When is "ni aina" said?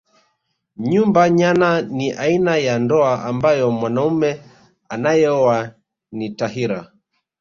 1.95-2.55